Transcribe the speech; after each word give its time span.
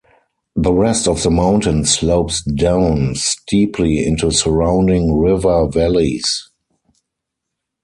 The 0.55 0.73
rest 0.73 1.07
of 1.07 1.21
the 1.21 1.29
mountain 1.29 1.85
slopes 1.85 2.41
down 2.41 3.13
steeply 3.13 4.03
into 4.03 4.31
surrounding 4.31 5.15
river 5.15 5.67
valleys. 5.67 6.49